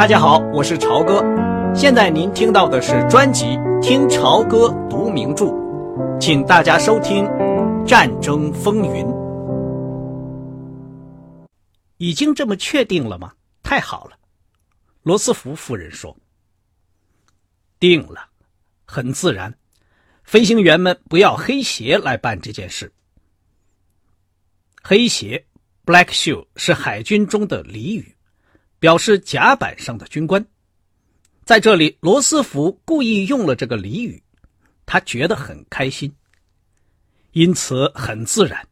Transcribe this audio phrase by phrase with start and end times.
[0.00, 1.22] 大家好，我是朝哥。
[1.74, 3.44] 现在您听到的是专辑
[3.82, 5.44] 《听朝歌读名著》，
[6.18, 7.24] 请大家收听
[7.86, 9.04] 《战争风云》。
[11.98, 13.34] 已经这么确定了吗？
[13.62, 14.16] 太好了，
[15.02, 16.16] 罗斯福夫人说
[17.78, 18.26] ：“定了，
[18.86, 19.54] 很自然。
[20.24, 22.90] 飞行员们不要黑鞋来办这件事。
[24.82, 25.44] 黑鞋
[25.84, 28.16] （Black Shoe） 是海军中的俚语。”
[28.80, 30.44] 表示甲板上的军官，
[31.44, 34.20] 在这里，罗斯福故意用了这个俚语，
[34.86, 36.12] 他觉得很开心，
[37.32, 38.66] 因此很自然，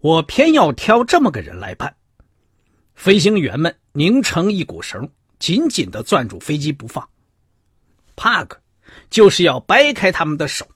[0.00, 1.96] 我偏要挑这么个人来办。
[2.94, 7.08] 飞行员们拧成一股绳，紧紧的攥住飞机不放。
[8.14, 8.60] 帕克
[9.08, 10.68] 就是要掰开他们的手。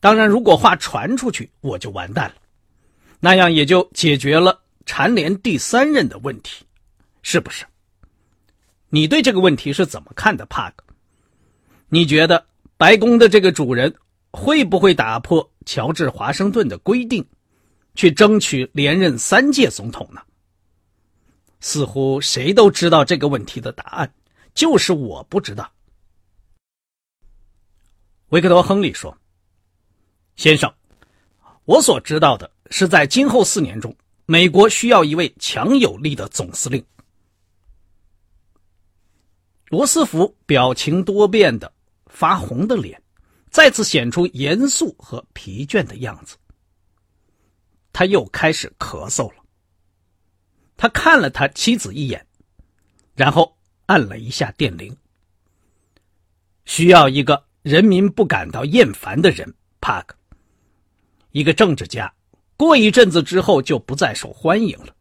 [0.00, 2.36] 当然，如果话传出去，我就完蛋了，
[3.20, 6.64] 那样也就解决了蝉联第三任的问题。
[7.30, 7.66] 是不是？
[8.88, 10.82] 你对这个问题是怎么看的，帕克？
[11.90, 12.46] 你觉得
[12.78, 13.94] 白宫的这个主人
[14.30, 17.22] 会不会打破乔治华盛顿的规定，
[17.94, 20.22] 去争取连任三届总统呢？
[21.60, 24.14] 似乎谁都知道这个问题的答案，
[24.54, 25.70] 就是我不知道。
[28.30, 29.14] 维克多·亨利说
[30.34, 30.72] ：“先生，
[31.66, 33.94] 我所知道的是，在今后四年中，
[34.24, 36.82] 美国需要一位强有力的总司令。”
[39.68, 41.70] 罗斯福表情多变的、
[42.06, 43.02] 发红的脸，
[43.50, 46.36] 再次显出严肃和疲倦的样子。
[47.92, 49.44] 他又开始咳嗽了。
[50.76, 52.24] 他看了他妻子一眼，
[53.14, 54.96] 然后按了一下电铃。
[56.64, 60.16] 需要一个人民不感到厌烦的人，帕克。
[61.32, 62.10] 一个政治家，
[62.56, 64.94] 过一阵子之后就不再受欢迎了，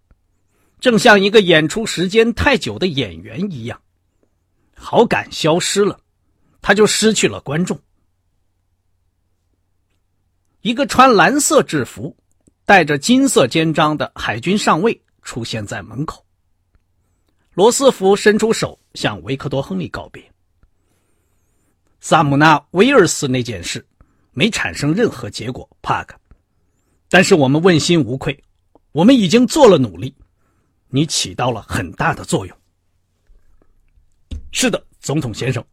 [0.82, 3.82] 正像一个演出时间太久的演员一样。
[4.78, 6.00] 好感消失了，
[6.62, 7.78] 他就失去了观众。
[10.62, 12.16] 一个穿蓝色制服、
[12.66, 16.24] 戴着金色肩章的海军上尉出现在门口。
[17.54, 20.24] 罗斯福伸出手向维克多·亨利告别。
[22.00, 23.86] 萨姆纳·威尔斯那件事
[24.32, 26.16] 没产生任何结果，帕克，
[27.10, 28.44] 但是我们问心无愧，
[28.92, 30.14] 我们已经做了努力，
[30.90, 32.58] 你起到了很大的作用。
[34.52, 35.64] 是的，总统先生。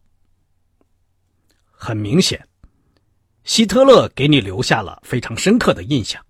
[1.71, 2.47] 很明显，
[3.43, 6.23] 希特勒给你留下了非常深刻的印象，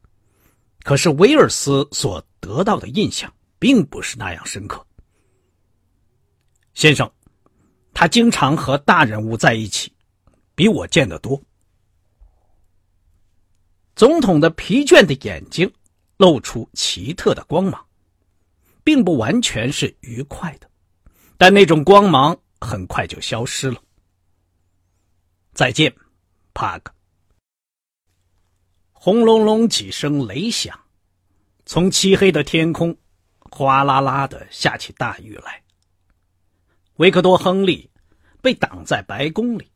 [0.83, 4.85] 可是威尔斯所得到的印象并不是那样深刻。
[6.73, 7.09] 先生，
[7.93, 9.93] 他经常和大人物在一起，
[10.55, 11.41] 比我见得多。
[13.95, 15.71] 总统的疲倦的眼睛
[16.17, 17.85] 露出奇特的光芒，
[18.83, 20.69] 并不完全是愉快的，
[21.37, 22.37] 但那种光芒。
[22.61, 23.79] 很快就消失了。
[25.53, 25.93] 再见，
[26.53, 26.91] 帕克。
[28.91, 30.79] 轰隆隆几声雷响，
[31.63, 32.97] 从漆黑的天空
[33.51, 35.61] 哗啦啦的下起大雨来。
[36.95, 37.87] 维克多·亨利
[38.41, 39.69] 被挡在白宫里，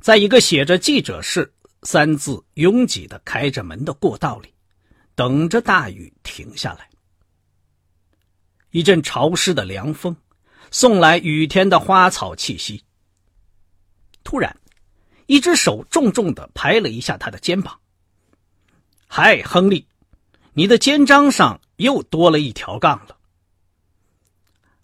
[0.00, 1.50] 在一个写着“记者室”
[1.84, 4.52] 三字拥挤的开着门的过道里，
[5.14, 6.90] 等着大雨停下来。
[8.70, 10.14] 一阵潮湿的凉风。
[10.78, 12.84] 送来雨天的花草气息。
[14.22, 14.54] 突然，
[15.24, 17.80] 一只手重重的拍了一下他的肩膀。
[19.08, 19.86] “嗨，亨利，
[20.52, 23.16] 你的肩章上又多了一条杠了。”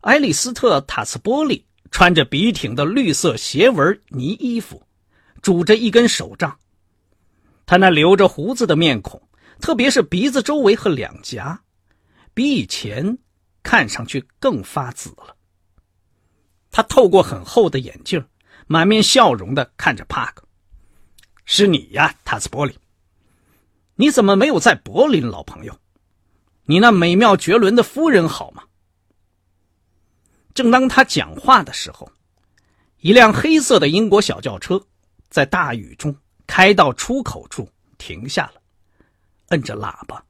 [0.00, 4.86] 埃利斯特·塔斯波利穿着笔挺的绿色斜纹呢衣服，
[5.42, 6.58] 拄着一根手杖。
[7.66, 9.20] 他那留着胡子的面孔，
[9.60, 11.60] 特别是鼻子周围和两颊，
[12.32, 13.18] 比以前
[13.62, 15.36] 看上去更发紫了。
[16.72, 18.26] 他透过很厚的眼镜，
[18.66, 20.42] 满面笑容的看着帕克
[21.44, 22.76] ：“是你呀，塔斯波利。
[23.94, 25.78] 你怎么没有在柏林，老朋友？
[26.64, 28.64] 你那美妙绝伦的夫人好吗？”
[30.54, 32.10] 正当他讲话的时候，
[33.00, 34.82] 一辆黑色的英国小轿车
[35.28, 37.68] 在大雨中开到出口处
[37.98, 38.62] 停下了，
[39.48, 40.24] 摁着喇叭。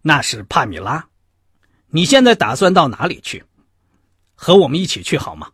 [0.00, 1.08] 那是帕米拉。
[1.88, 3.44] 你现在打算到哪里去？
[4.40, 5.50] 和我们一起去好吗？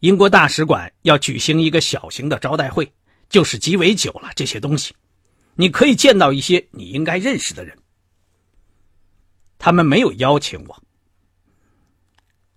[0.00, 2.90] 英国大使馆要举行一个小型的招待会，
[3.28, 4.30] 就是鸡尾酒了。
[4.34, 4.94] 这些东西，
[5.56, 7.78] 你可以见到一些你应该认识的人。
[9.58, 10.82] 他们没有邀请我，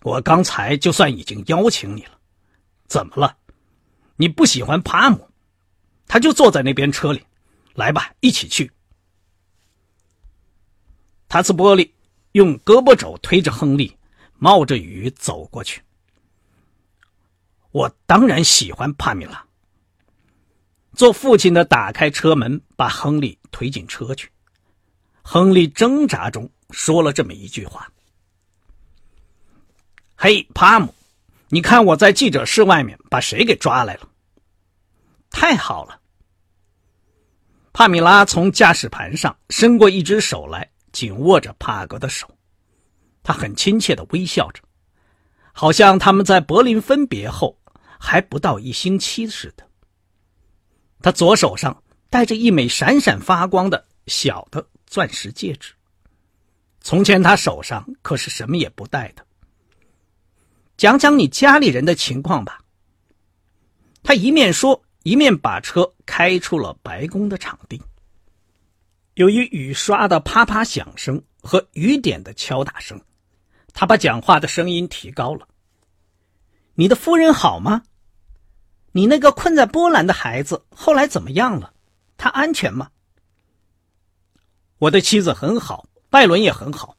[0.03, 2.17] 我刚才就算已经邀请你了。
[2.87, 3.35] 怎么了？
[4.15, 5.29] 你不喜欢帕姆？
[6.07, 7.21] 他就坐在那边车里。
[7.73, 8.71] 来吧，一起去。
[11.27, 11.93] 塔斯波利
[12.31, 13.93] 用胳膊肘推着亨利。
[14.37, 15.81] 冒着雨走过去。
[17.71, 19.45] 我当然喜欢帕米拉。
[20.93, 24.31] 做父亲的打开车门，把亨利推进车去。
[25.21, 27.91] 亨利挣扎中说了这么一句话
[30.15, 30.93] ：“嘿，帕姆，
[31.49, 34.09] 你看我在记者室外面把谁给抓来了？
[35.29, 35.99] 太好了！”
[37.73, 42.34] 帕米拉从驾驶盘上伸过一只手来，紧握着帕格的手。
[43.25, 44.61] 他很亲切的微笑着，
[45.51, 47.57] 好像他们在柏林分别后
[47.99, 49.67] 还不到一星期似的。
[51.01, 55.73] 他左手上戴着一枚闪闪发光的小的钻石戒指。
[56.81, 59.25] 从前他手上可是什么也不戴的。
[60.77, 62.59] 讲讲你家里人的情况吧。
[64.03, 67.81] 他一面说，一面把车开出了白宫的场地。
[69.15, 73.01] 由于雨刷的啪啪响声和雨点的敲打声，
[73.75, 75.47] 他把讲话的声音提高了。
[76.73, 77.83] 你的夫人好吗？
[78.93, 81.73] 你那个困在波兰的孩子后来怎么样了？
[82.17, 82.89] 他安全吗？
[84.77, 86.97] 我的妻子很好，拜伦也很好。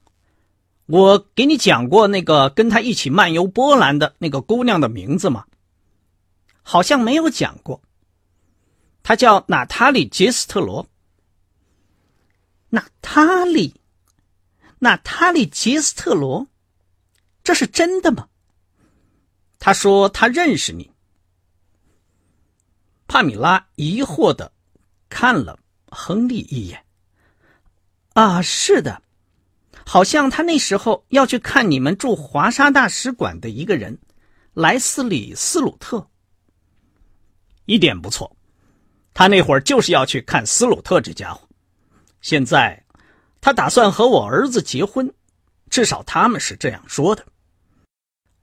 [0.85, 5.47] 我给你讲过那个跟他一起漫游波兰的那个姑娘的名字吗？
[6.63, 7.81] 好像没有讲过。
[9.03, 10.87] 她叫娜塔莉·杰斯特罗。
[12.69, 13.81] 娜塔莉，
[14.81, 16.49] 娜塔莉·杰斯特罗，
[17.47, 18.27] 这是真的吗？
[19.61, 20.91] 他说他认识你。
[23.07, 24.51] 帕米拉疑惑的
[25.09, 25.57] 看了
[25.89, 26.85] 亨利一眼。
[28.15, 29.01] 啊，是的，
[29.87, 33.97] 好像他那时候要去看你们驻华沙大使馆的一个人，
[34.53, 36.05] 莱斯里·斯鲁特。
[37.67, 38.37] 一点不错，
[39.15, 41.49] 他那会儿就是要去看斯鲁特这家伙。
[42.21, 42.85] 现在，
[43.41, 45.15] 他打算和我儿子结婚，
[45.71, 47.25] 至少他们是这样说的。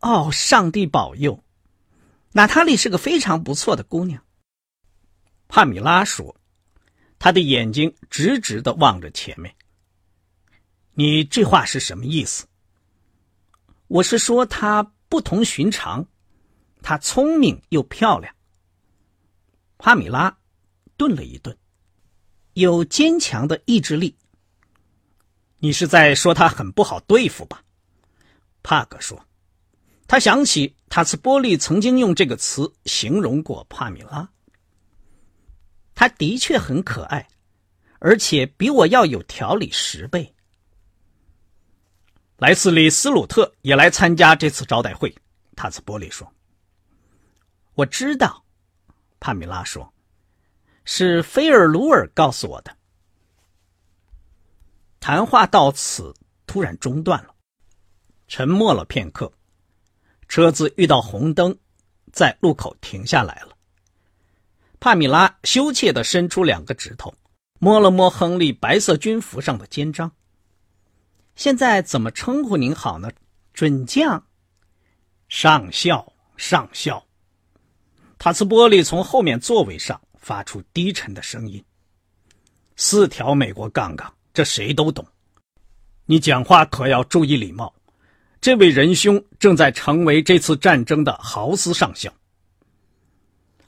[0.03, 1.41] 哦，上帝保佑！
[2.33, 4.21] 娜塔莉是个非常不错的姑娘。
[5.47, 6.35] 帕米拉说
[7.17, 9.55] ：“他的眼睛直直的望着前面。
[10.91, 12.47] 你这话是什么意思？
[13.88, 16.06] 我是说她不同寻常，
[16.81, 18.35] 她聪明又漂亮。”
[19.79, 20.38] 帕米拉
[20.97, 21.57] 顿了一顿，
[22.56, 24.17] 有坚强的意志力。
[25.59, 27.63] 你是在说她很不好对付吧？
[28.63, 29.25] 帕格说
[30.07, 34.29] ：“他想起塔斯波利曾经用这个词形容过帕米拉。”
[35.95, 37.27] 他的确很可爱，
[38.00, 40.33] 而且比我要有条理十倍。
[42.38, 45.15] 莱斯里·斯鲁特也来参加这次招待会，
[45.55, 46.29] 塔斯波利说
[47.75, 48.44] ：“我知道。”
[49.21, 49.94] 帕米拉说
[50.83, 52.75] ：“是菲尔鲁尔告诉我的。”
[54.99, 56.13] 谈话到此
[56.45, 57.33] 突然中断了，
[58.27, 59.31] 沉默了片刻，
[60.33, 61.59] 车子遇到红灯，
[62.12, 63.56] 在路口停下来了。
[64.80, 67.13] 帕米拉羞怯地伸出两个指头，
[67.59, 70.12] 摸了摸亨利白色军服上的肩章。
[71.35, 73.12] 现在怎么称呼您好呢？
[73.53, 74.25] 准将，
[75.30, 77.06] 上校，上校。
[78.18, 81.63] 塔斯波利从后面座位上发出低沉的声音
[82.75, 85.06] ：“四条美国杠杠，这谁都懂。
[86.07, 87.71] 你讲话可要注意礼貌。
[88.44, 92.14] 这位仁兄正在成为这次战争的豪斯上校。”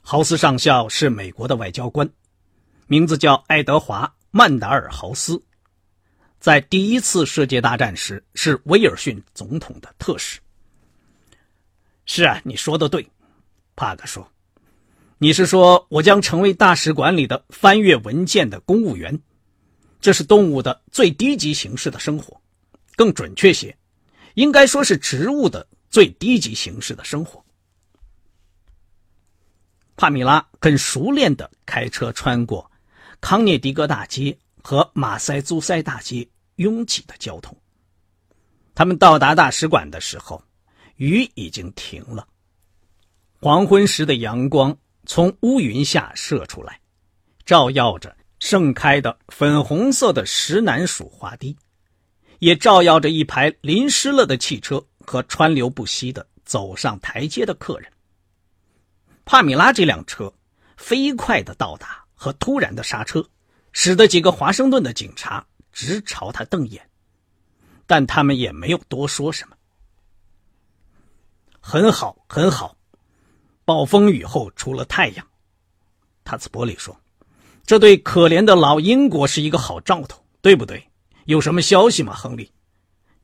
[0.04, 2.06] 豪斯上校是美国的外交官，
[2.86, 5.42] 名字叫爱德华·曼达尔·豪斯，
[6.38, 10.38] 在第一次世界大战时是威尔逊总统的特使。
[12.04, 13.08] 是啊，你说的对，
[13.76, 14.30] 帕克说
[15.16, 19.18] ：“你是说我将成为大使馆里的翻阅文件的公务员？
[20.02, 22.38] 这是动物的最低级形式的生活，
[22.94, 23.74] 更准确些，
[24.36, 27.44] 应该说是植物的最低级形式的生活。”
[29.96, 32.70] 帕米拉很熟练地开车穿过
[33.20, 37.56] 康涅狄格大街和马塞诸塞大街拥挤的交通。
[38.74, 40.42] 他们到达大使馆的时候，
[40.96, 42.28] 雨已经停了。
[43.40, 44.76] 黄昏时的阳光
[45.06, 46.78] 从乌云下射出来，
[47.46, 51.56] 照耀着盛开的粉红色的石楠树花地，
[52.38, 57.90] 也照耀着一排淋湿了的汽车和川流不息的走上台阶的客人。
[59.24, 60.32] 帕米拉这辆车
[60.76, 63.26] 飞快的到达和突然的刹车，
[63.72, 66.88] 使得几个华盛顿的警察直朝他瞪眼，
[67.86, 69.56] 但他们也没有多说什么。
[71.60, 72.76] 很好，很好，
[73.64, 75.26] 暴风雨后出了太阳，
[76.22, 76.96] 塔斯伯里说
[77.66, 80.88] ：“这对可怜的老英国是一个好兆头，对不对？
[81.26, 82.50] 有什么消息吗，亨利？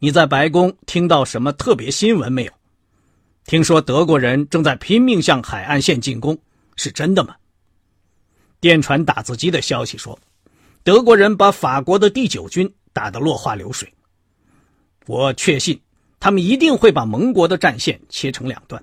[0.01, 2.53] 你在白宫听到什么特别新闻没有？
[3.47, 6.37] 听说德国人正在拼命向海岸线进攻，
[6.75, 7.37] 是真的吗？
[8.59, 10.19] 电传打字机的消息说，
[10.83, 13.93] 德国人把法国的第九军打得落花流水。
[15.07, 15.81] 我确信，
[16.19, 18.83] 他们一定会把盟国的战线切成两段。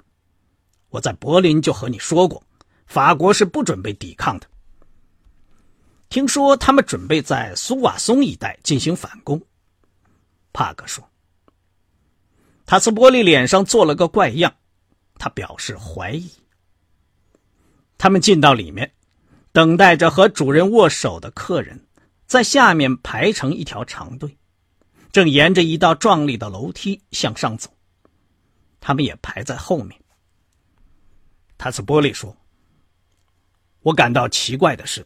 [0.90, 2.42] 我在柏林就和你说过，
[2.86, 4.48] 法国是不准备抵抗的。
[6.10, 9.42] 听说他们准备在苏瓦松一带进行反攻。
[10.52, 11.08] 帕克说。
[12.66, 14.56] 塔斯波利脸上做了个怪样，
[15.16, 16.32] 他表示怀疑。
[17.98, 18.94] 他们进到里面，
[19.52, 21.88] 等待着和主人握手的客人
[22.28, 24.38] 在下面排成一条长队，
[25.12, 27.72] 正沿着一道壮丽的楼梯向上走。
[28.80, 30.00] 他们也排在后面。
[31.58, 32.38] 塔斯波利说
[33.82, 35.06] ：“我感到奇怪的是，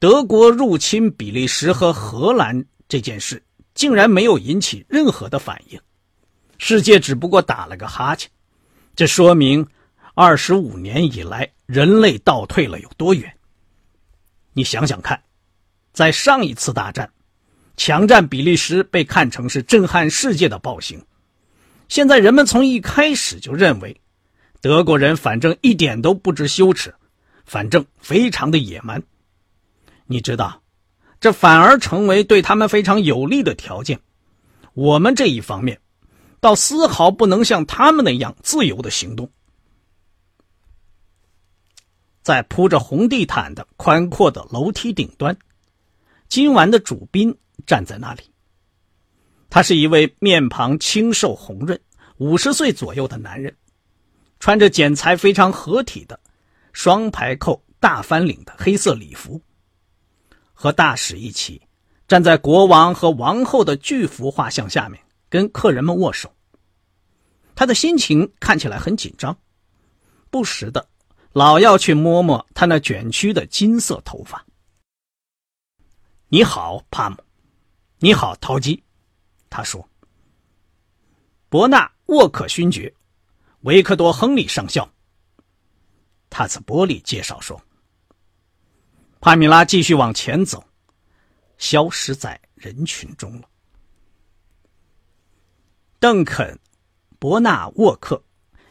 [0.00, 3.42] 德国入侵比利时和荷兰这件事
[3.74, 5.78] 竟然没有引起任何的反应。”
[6.56, 8.30] 世界只不过打了个哈欠，
[8.96, 9.66] 这说明
[10.14, 13.30] 二十五年以来人类倒退了有多远？
[14.54, 15.22] 你想想看，
[15.92, 17.10] 在上一次大战，
[17.76, 20.98] 强占比利时被看成是震撼世界的暴行，
[21.88, 24.00] 现在人们从一开始就认为
[24.62, 26.94] 德国人反正一点都不知羞耻，
[27.44, 29.02] 反正非常的野蛮。
[30.10, 30.60] 你知道，
[31.20, 34.00] 这反而成为对他们非常有利的条件。
[34.74, 35.80] 我们这一方面。
[36.40, 39.30] 倒丝毫不能像他们那样自由的行动。
[42.22, 45.36] 在铺着红地毯的宽阔的楼梯顶端，
[46.30, 47.36] 今晚的主宾
[47.66, 48.22] 站在那里。
[49.50, 51.78] 他是一位面庞清瘦红润、
[52.16, 53.54] 五十岁左右的男人，
[54.38, 56.18] 穿着剪裁非常合体的
[56.72, 59.38] 双排扣大翻领的黑色礼服，
[60.60, 61.62] 和大使一起
[62.06, 65.02] 站在国王和王后的巨幅画像下面。
[65.30, 66.34] 跟客人们握手，
[67.54, 69.38] 他的心情看起来很紧张，
[70.28, 70.86] 不时的
[71.32, 74.44] 老要去摸摸他那卷曲的金色头发。
[76.28, 77.16] 你好，帕姆，
[78.00, 78.82] 你好，陶基，
[79.48, 79.88] 他说。
[81.48, 82.92] 伯纳沃克勋爵，
[83.60, 84.86] 维克多亨利上校。
[86.28, 87.58] 塔兹波利介绍说。
[89.20, 90.64] 帕米拉继续往前走，
[91.58, 93.42] 消失在人群中了。
[95.98, 96.54] 邓肯·
[97.18, 98.22] 伯纳沃克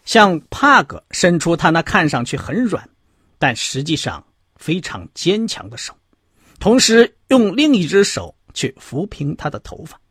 [0.05, 2.89] 向帕格伸出他那看上去很软，
[3.37, 4.25] 但实际上
[4.55, 5.95] 非常坚强的手，
[6.59, 10.01] 同时用另一只手去抚平他的头发。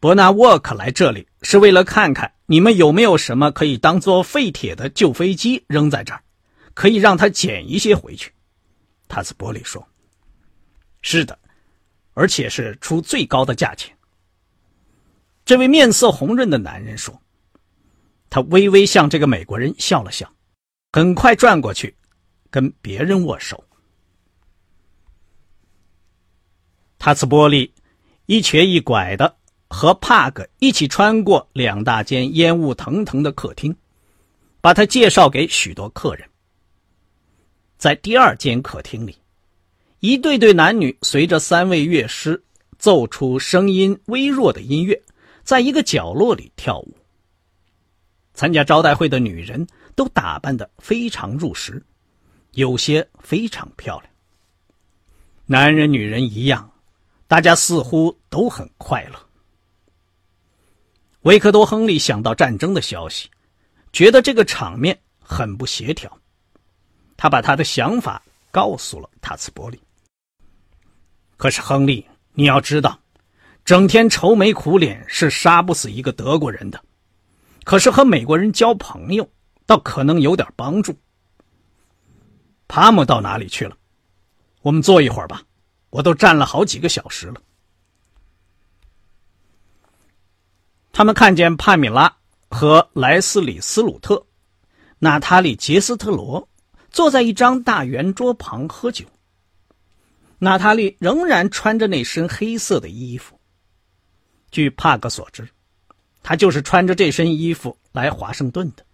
[0.00, 6.20] 伯纳沃克来这里是为了看看你们有没有什么可以当做废铁的旧飞机扔在这儿，
[6.74, 8.32] 可以让他捡一些回去。
[9.10, 9.84] 塔斯伯里说
[11.02, 11.36] ：“是的，
[12.14, 13.92] 而且是出最高的价钱。”
[15.44, 17.20] 这位面色红润的男人说
[18.30, 20.32] ：“他微微向这个美国人笑了笑，
[20.92, 21.92] 很快转过去，
[22.50, 23.62] 跟别人握手。”
[27.00, 27.74] 塔斯波利
[28.26, 29.36] 一瘸一拐的
[29.68, 33.76] 和帕格一起穿过两大间烟雾腾腾的客厅，
[34.60, 36.29] 把他介绍给许多客人。
[37.80, 39.16] 在第二间客厅里，
[40.00, 42.44] 一对对男女随着三位乐师
[42.78, 45.02] 奏出声音微弱的音乐。
[45.44, 46.94] 在一个角落里跳舞。
[48.34, 51.82] 参加招待会的女人都打扮的非常入时，
[52.52, 54.12] 有些非常漂亮。
[55.46, 56.70] 男人、女人一样，
[57.26, 59.18] 大家似乎都很快乐。
[61.22, 63.30] 维克多·亨利想到战争的消息，
[63.90, 66.19] 觉得这个场面很不协调。
[67.20, 69.78] 他把他的想法告诉了塔茨伯里。
[71.36, 72.98] 可是，亨利，你要知道。
[73.62, 76.82] 整天愁眉苦脸是杀不死一个德国人的，
[77.62, 79.30] 可是和美国人交朋友
[79.66, 80.98] 倒可能有点帮助。
[82.68, 83.76] 帕姆到哪里去了？
[84.62, 85.42] 我们坐一会儿吧，
[85.90, 87.42] 我都站了好几个小时了。
[90.90, 92.16] 他们看见帕米拉
[92.48, 94.24] 和莱斯里斯鲁特、
[94.98, 96.48] 娜塔莉杰斯特罗
[96.90, 99.06] 坐在一张大圆桌旁喝酒。
[100.38, 103.38] 娜塔莉仍然穿着那身黑色的衣服。
[104.50, 105.48] 据帕格所知，
[106.22, 108.84] 他就是穿着这身衣服来华盛顿的，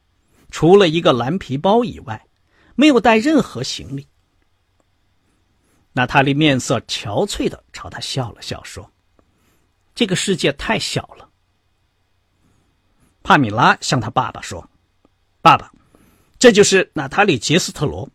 [0.51, 2.27] 除了一个蓝皮包以外，
[2.75, 4.07] 没有带任何行李。
[5.93, 8.93] 娜塔莉面色憔悴的朝他笑了笑，说
[9.95, 11.31] ：“这个世界太小了。”
[13.25, 14.69] 帕米拉向他爸爸说
[15.41, 15.73] ：“爸爸，
[16.47, 18.09] 这就是娜塔莉·杰斯特罗，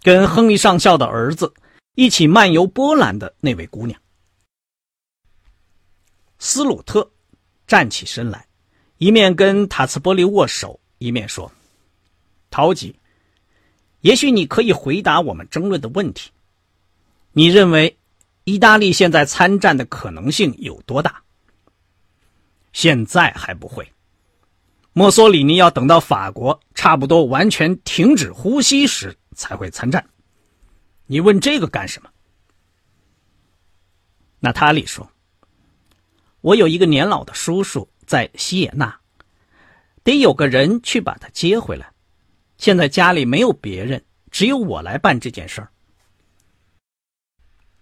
[0.00, 1.52] 跟亨利上校的儿子
[1.96, 4.00] 一起漫游波兰的那位姑娘。”
[6.38, 7.10] 斯鲁特
[7.66, 8.46] 站起身来，
[8.98, 11.50] 一面跟塔茨波利握手，一面说
[12.48, 12.94] ：“陶吉，
[14.02, 16.30] 也许你可以回答我们争论的问题。
[17.32, 17.98] 你认为
[18.44, 21.20] 意大利现在参战的可能性有多大？
[22.72, 23.84] 现在还不会。
[24.92, 30.08] 墨索里尼要等到法国差不多完全停止呼吸时才会参战。
[31.06, 32.08] 你问这个干什么？”
[34.38, 35.10] 娜塔莉说。
[36.40, 39.00] 我有一个年老的叔叔在西野纳，
[40.04, 41.92] 得有个人去把他接回来。
[42.58, 45.72] 现在家里没有别人，只有我来办这件事儿。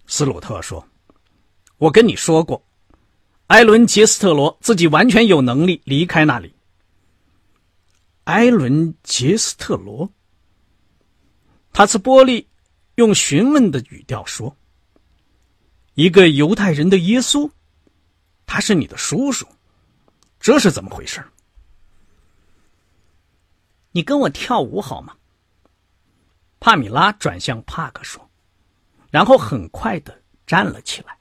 [0.07, 0.89] 斯鲁特说
[1.77, 2.67] ：“我跟你说过，
[3.49, 6.56] 艾伦·杰斯特罗自己完全有能力离开那里。”
[8.27, 10.13] 埃伦·杰斯特罗，
[11.73, 12.49] 塔斯波利
[12.97, 14.57] 用询问的语调说
[15.95, 17.49] ：“一个犹太人的耶稣。”
[18.45, 19.47] 他是你的叔叔，
[20.41, 21.25] 这是怎么回事？
[23.93, 25.17] 你跟我跳舞好吗？
[26.59, 28.29] 帕米拉转向帕克说，
[29.11, 31.17] 然后很快的站了起来。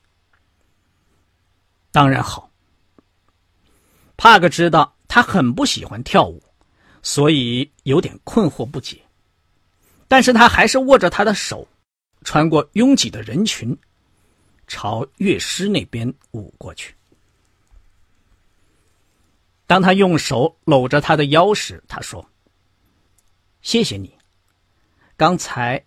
[1.92, 2.52] 当然好。
[4.18, 6.42] 帕克知道他很不喜欢跳舞，
[7.06, 9.00] 所以有点困惑不解，
[10.08, 11.68] 但是他还是握着他的手，
[12.24, 13.78] 穿过拥挤的人群，
[14.66, 16.96] 朝乐师那边舞过去。
[19.68, 22.28] 当他用手搂着他的腰时，他说
[23.62, 24.18] ：“谢谢你。
[25.16, 25.86] 刚才，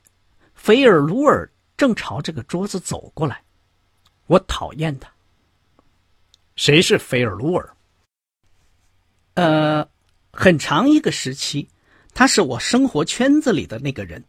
[0.54, 3.42] 菲尔鲁尔正朝这个桌子走过来，
[4.26, 5.12] 我讨厌他。
[6.54, 7.76] 谁是菲尔鲁尔？
[9.34, 9.88] 呃，
[10.32, 11.68] 很长一个时期，
[12.14, 14.25] 他是我生活圈子里的那个人，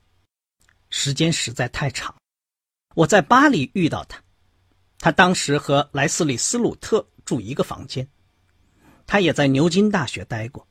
[0.90, 2.16] 时间实在太长。
[2.96, 4.22] 我在巴黎遇到他，
[4.98, 8.08] 他当时和莱斯利·斯鲁特住一个房间。”
[9.06, 10.68] 他也在牛津大学待过，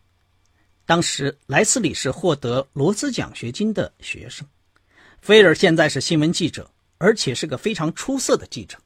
[0.87, 4.47] 当时莱斯里是获得罗斯奖学金的学生，
[5.21, 8.79] 菲尔现在是新闻记者，而且是个非常出色的记者。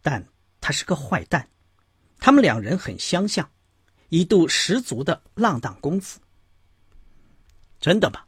[0.00, 0.26] 但
[0.62, 1.46] 他是个坏蛋，
[2.18, 3.50] 他们两人很相像，
[4.12, 6.20] 一度十足的浪荡公子。
[7.80, 8.20] 真的吗？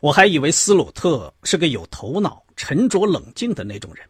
[0.00, 4.08] 我还以为斯鲁特是个有头脑、沉着冷静的那种人。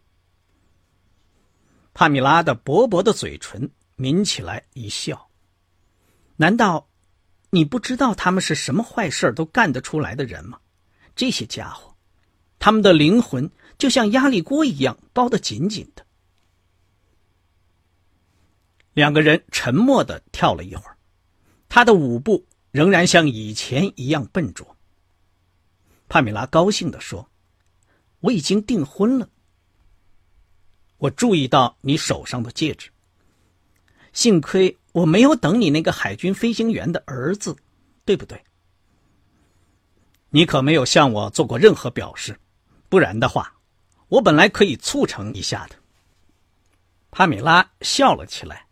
[1.92, 3.68] 帕米拉的薄薄的嘴唇。
[3.96, 5.28] 抿起来一笑。
[6.36, 6.86] 难道
[7.48, 10.60] 你不知道他们是什么坏事都干得出来的人吗？
[11.16, 11.96] 这些家伙，
[12.58, 16.04] 他们的灵魂就像压力锅一样包得紧紧的。
[18.96, 20.96] 两个人沉默的跳了一会儿，
[21.68, 24.74] 他的舞步仍然像以前一样笨拙。
[26.08, 27.28] 帕米拉高兴的说
[28.20, 29.28] ：“我已经订婚了。
[30.96, 32.90] 我注意到你手上的戒指。”
[34.14, 37.54] 幸亏我没有等你那个海军飞行员的儿子，
[38.06, 38.42] 对不对？
[40.30, 42.40] 你可没有向我做过任何表示，
[42.88, 43.58] 不然的话，
[44.08, 45.76] 我本来可以促成一下的。
[47.10, 48.65] 帕米拉笑了起来。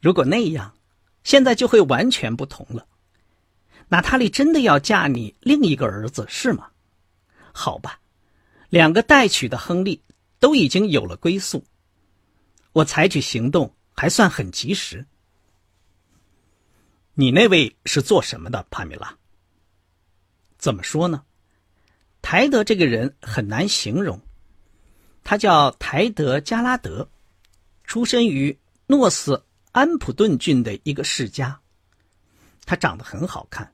[0.00, 0.74] 如果那样，
[1.22, 2.86] 现在就会完全不同了。
[3.88, 6.70] 娜塔莉真的要嫁你另一个儿子是吗？
[7.52, 8.00] 好吧，
[8.68, 10.02] 两个待娶的亨利
[10.38, 11.64] 都已经有了归宿。
[12.72, 13.74] 我采取行动。
[13.92, 15.04] 还算很及时。
[17.12, 19.14] 你那位是做什么的，帕米拉？
[20.56, 21.22] 怎么说呢？
[22.22, 24.18] 台德这个人很难形容。
[25.22, 27.10] 他叫台德加拉德，
[27.84, 31.60] 出身于诺斯安普顿郡的一个世家。
[32.64, 33.72] 他长得很好看，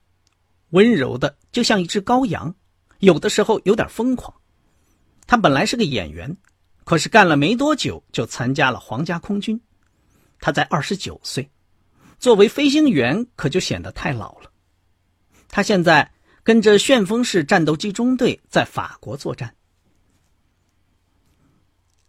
[0.71, 2.55] 温柔的就像一只羔羊，
[2.99, 4.35] 有的时候有点疯狂。
[5.27, 6.37] 他本来是个演员，
[6.85, 9.61] 可是干了没多久就参加了皇家空军。
[10.39, 11.51] 他在二十九岁，
[12.19, 14.51] 作为飞行员可就显得太老了。
[15.49, 19.55] 他现在跟着旋风式战斗机中队在法国作战。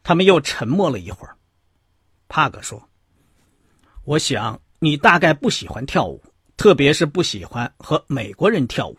[0.04, 1.36] 他们又沉默了一会儿。
[2.30, 2.87] 帕格说
[4.08, 6.24] ：“我想你大概不喜欢跳舞，
[6.56, 8.98] 特别是不喜欢和美国人跳舞。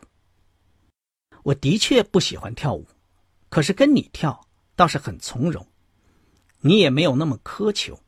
[1.44, 2.86] 我的确不喜欢跳舞，
[3.48, 4.38] 可是跟你跳
[4.76, 5.66] 倒是很从容。
[6.60, 7.98] 你也没有那么苛求。”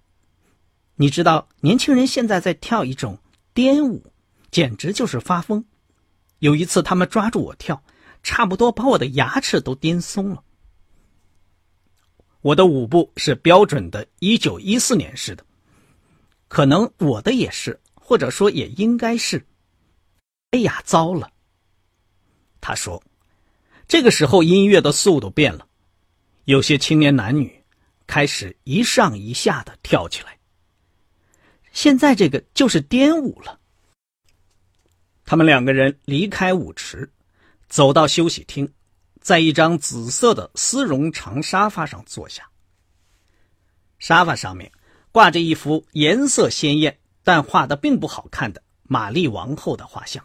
[0.96, 3.18] 你知道，年轻人现在在跳一种
[3.54, 4.04] 颠舞，
[4.50, 5.64] 简直就是发疯。
[6.40, 7.82] 有一次，他们抓住我跳，
[8.22, 10.44] 差不多把我的牙齿都颠松了。
[12.42, 15.46] 我的舞步是标准的1914年式的，
[16.50, 19.46] 可能我的也是，或者说也应该是。
[20.50, 21.30] 哎呀，糟了！
[22.60, 23.00] 他说，
[23.86, 25.68] 这个时候音乐的速度变了，
[26.46, 27.64] 有些青年男女
[28.04, 30.36] 开始一上一下的跳起来。
[31.70, 33.60] 现在这个就是颠舞了。
[35.24, 37.08] 他们两个人离开舞池，
[37.68, 38.68] 走到休息厅，
[39.20, 42.50] 在一张紫色的丝绒长沙发上坐下。
[44.00, 44.72] 沙发上面
[45.12, 50.24] 挂着一幅颜色鲜艳但画的并不好看的玛丽王后的画像。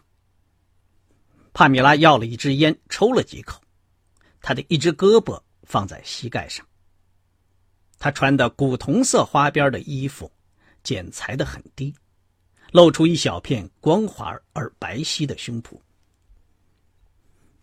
[1.52, 3.60] 帕米拉要了一支烟，抽了几口，
[4.40, 6.66] 她的一只胳膊放在膝盖上。
[7.98, 10.30] 他穿的古铜色花边的衣服，
[10.82, 11.94] 剪裁的很低，
[12.70, 15.80] 露出一小片光滑而白皙的胸脯。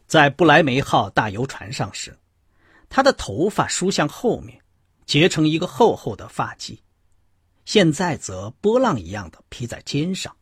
[0.07, 2.17] 在不莱梅号大游船上时，
[2.89, 4.59] 他的头发梳向后面，
[5.05, 6.79] 结成一个厚厚的发髻；
[7.65, 10.35] 现在则波浪一样的披在肩上，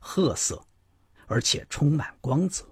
[0.00, 0.66] 褐色。
[1.28, 2.64] 而且充满光泽。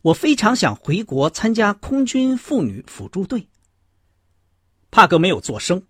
[0.00, 3.50] 我非常想回国参加空军妇女辅助队。
[4.90, 5.86] 帕格没有作声。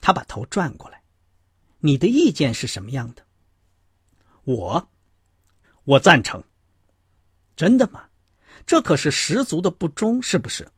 [0.00, 1.04] 他把头转过来
[1.78, 3.24] ：“你的意见是什么样的？”
[4.42, 4.90] 我，
[5.84, 6.42] 我赞成。
[7.54, 8.08] 真的吗？
[8.66, 10.68] 这可是十足的不忠，是不是？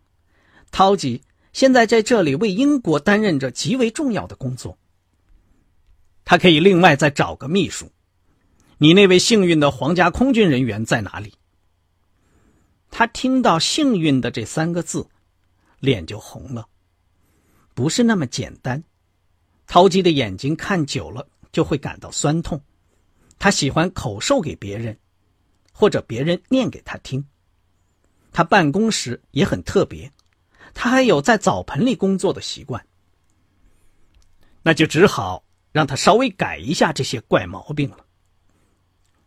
[0.70, 4.76] 涛吉现在在这里为英国担任着极为重要的工作。
[6.24, 7.90] 他可以另外再找个秘书。
[8.78, 11.32] 你那位幸运的皇家空军人员在哪里？
[12.90, 15.06] 他听到“幸运的”这三个字，
[15.78, 16.66] 脸就红了。
[17.72, 18.82] 不是那么简单。
[19.66, 22.60] 陶吉的眼睛看久了就会感到酸痛。
[23.38, 24.98] 他喜欢口授给别人，
[25.72, 27.24] 或者别人念给他听。
[28.32, 30.10] 他办公时也很特别，
[30.74, 32.84] 他还有在澡盆里工作的习惯。
[34.62, 38.04] 那就只好让他稍微改一下这些怪毛病了。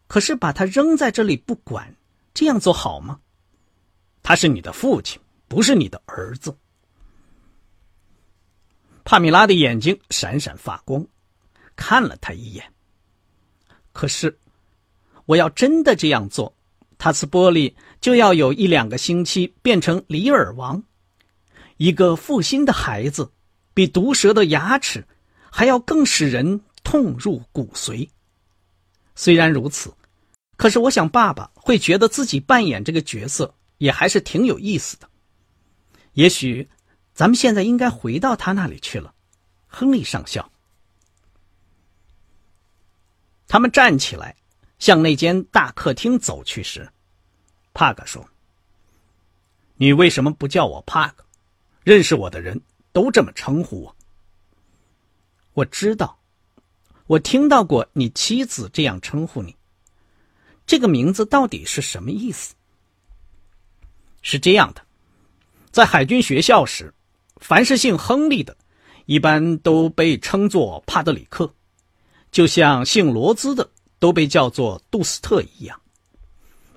[0.07, 1.95] 可是把他扔在这里不管，
[2.33, 3.19] 这样做好吗？
[4.23, 6.57] 他是你的父亲，不是你的儿子。
[9.03, 11.05] 帕米拉的眼睛闪闪发光，
[11.75, 12.73] 看了他一眼。
[13.93, 14.37] 可是，
[15.25, 16.53] 我要真的这样做，
[16.97, 20.83] 塔斯波利就要有一两个星期变成里尔王，
[21.77, 23.31] 一个负心的孩子，
[23.73, 25.07] 比毒蛇的牙齿
[25.51, 28.09] 还要更使人痛入骨髓。
[29.15, 29.93] 虽然如此，
[30.57, 35.09] 可是我想爸爸会觉得自己扮演这个角色也还是挺有意思的。
[36.13, 36.67] 也许，
[37.13, 39.13] 咱们现在应该回到他那里去了。
[39.67, 40.51] 亨利上校。
[43.47, 44.35] 他们站起来，
[44.79, 46.89] 向那间大客厅走去时，
[47.73, 48.27] 帕克说
[49.77, 51.23] ：“你为什么不叫我帕克？
[51.87, 52.59] 认识我的人
[52.91, 53.95] 都这么称呼我。”
[55.55, 56.19] 我知道。
[57.05, 59.55] 我听到过你妻子这样称呼你。
[60.65, 62.55] 这个名字到底是什么意思？
[64.21, 64.81] 是这样的，
[65.71, 66.93] 在海军学校时，
[67.37, 68.57] 凡是姓亨利的，
[69.05, 71.49] 一般都被称作帕德里克，
[72.29, 75.79] 就像姓罗兹的都被叫做杜斯特一样。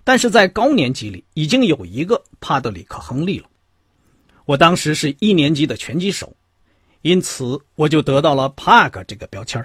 [0.05, 3.51] 但是在高年级里，已经有一个帕德里克·亨利了。
[4.51, 6.37] 我当时是一年级的拳击手，
[7.03, 9.65] 因此我就得到了帕克这个标签。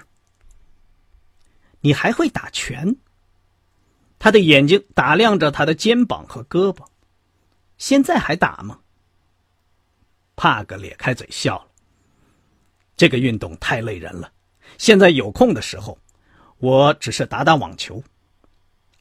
[1.80, 2.96] 你还会打拳？
[4.20, 6.86] 他的眼睛打量着他的肩膀和胳膊。
[7.80, 8.80] 现在还打吗？
[10.36, 11.68] 帕格咧开嘴笑了。
[12.96, 14.32] 这个运动太累人了。
[14.78, 15.98] 现在有空的时候，
[16.60, 18.04] 我只是打打网球。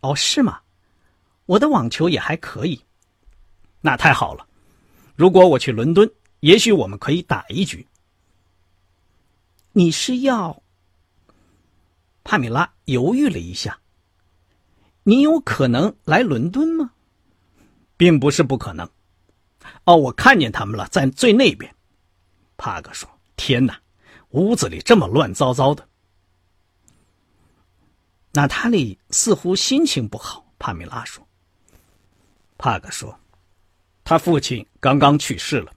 [0.01, 0.63] 哦，是吗？
[1.45, 2.83] 我的网球也还可以。
[3.83, 4.49] 那太好了。
[5.15, 7.87] 如果我去伦敦，也许我们可以打一局。
[9.73, 10.63] 你是要？
[12.23, 13.79] 帕米拉犹豫了一下。
[15.05, 16.93] “你有可能来伦敦吗
[17.97, 18.89] ？”“并不是不可能。
[19.85, 21.75] ”“哦，我看见他们了，在最那边。”
[22.57, 23.09] 帕克说。
[23.37, 23.81] “天哪，
[24.31, 25.89] 屋子里这么乱糟糟的。”
[28.33, 30.47] 娜塔莉似乎心情不好。
[30.59, 31.27] 帕米拉说。
[32.57, 33.19] 帕克说
[34.05, 35.73] ：“他父亲刚刚去世了。”“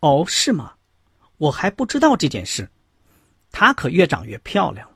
[0.00, 0.72] 哦，是吗？
[1.36, 2.68] 我还不知道这件事。
[3.50, 4.88] 她可越长越漂亮。”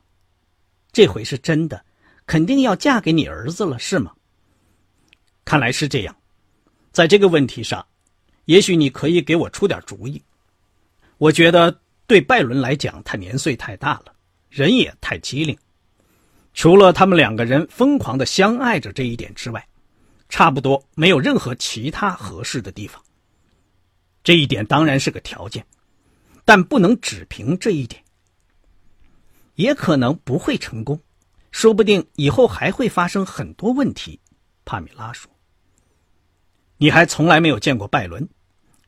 [0.91, 1.85] 这回是真的，
[2.25, 4.11] 肯定要嫁给你儿子了，是吗？
[5.45, 6.15] 看来是这样，
[6.91, 7.85] 在这个问题上，
[8.45, 10.21] 也许你可以给我出点主意。
[11.19, 14.13] 我觉得对拜伦来讲，他年岁太大了，
[14.49, 15.55] 人也太机灵。
[16.53, 19.67] 除了他们两个人疯狂的相爱着这一点之外，
[20.29, 23.01] 差不多没有任何其他合适的地方。
[24.23, 25.65] 这一点当然是个条件，
[26.43, 28.03] 但不能只凭这一点。
[29.55, 31.01] 也可能不会成功，
[31.51, 34.19] 说不定以后还会发生很多问题。
[34.65, 35.31] 帕米拉说
[36.77, 38.27] ：“你还从来没有见过拜伦，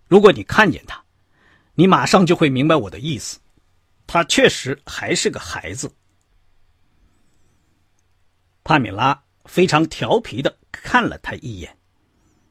[0.08, 1.04] 如果你看见他，
[1.74, 3.40] 你马上就会明白我的意思。
[4.06, 5.92] 他确实还是个孩子。
[8.64, 11.76] 帕米拉非常调皮的看了他一眼，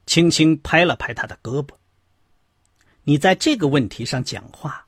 [0.05, 1.71] 轻轻拍了拍他的胳膊。
[3.05, 4.85] 你在这个问题上讲话，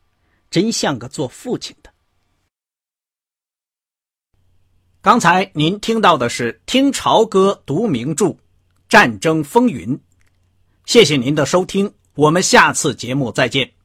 [0.51, 1.91] 真像个做父亲的。
[5.01, 8.27] 刚才您听到的是听潮歌读名著
[8.89, 9.97] 《战争风云》，
[10.85, 13.80] 谢谢您的收听，我们下次节目再见。